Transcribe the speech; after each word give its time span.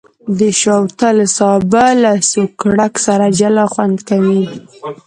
د 0.39 0.41
شوتل 0.61 1.17
سابه 1.37 1.85
له 2.03 2.11
سوکړک 2.31 2.93
سره 3.05 3.25
جلا 3.39 3.65
خوند 3.73 3.97
کوي. 4.09 4.43